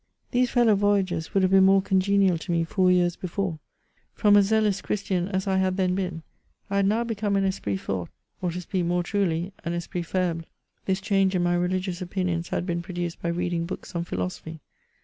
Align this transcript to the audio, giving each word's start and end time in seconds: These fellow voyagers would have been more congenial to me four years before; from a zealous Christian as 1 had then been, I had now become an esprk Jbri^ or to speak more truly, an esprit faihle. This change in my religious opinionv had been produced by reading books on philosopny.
These 0.31 0.49
fellow 0.49 0.73
voyagers 0.73 1.31
would 1.35 1.43
have 1.43 1.51
been 1.51 1.65
more 1.65 1.83
congenial 1.83 2.35
to 2.39 2.51
me 2.51 2.63
four 2.63 2.89
years 2.89 3.15
before; 3.15 3.59
from 4.15 4.35
a 4.35 4.41
zealous 4.41 4.81
Christian 4.81 5.27
as 5.27 5.45
1 5.45 5.59
had 5.59 5.77
then 5.77 5.93
been, 5.93 6.23
I 6.71 6.77
had 6.77 6.87
now 6.87 7.03
become 7.03 7.35
an 7.35 7.43
esprk 7.43 7.77
Jbri^ 7.77 8.07
or 8.41 8.49
to 8.51 8.61
speak 8.61 8.85
more 8.85 9.03
truly, 9.03 9.53
an 9.63 9.73
esprit 9.73 10.01
faihle. 10.05 10.43
This 10.85 11.01
change 11.01 11.35
in 11.35 11.43
my 11.43 11.53
religious 11.53 12.01
opinionv 12.01 12.47
had 12.47 12.65
been 12.65 12.81
produced 12.81 13.21
by 13.21 13.29
reading 13.29 13.67
books 13.67 13.93
on 13.95 14.03
philosopny. 14.03 14.59